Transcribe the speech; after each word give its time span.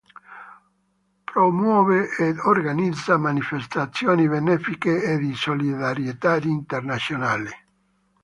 Promuove 1.31 2.15
ed 2.17 2.39
organizza 2.39 3.19
manifestazioni 3.19 4.27
benefiche 4.27 5.03
e 5.03 5.19
di 5.19 5.35
solidarietà 5.35 6.37
internazionali. 6.37 7.49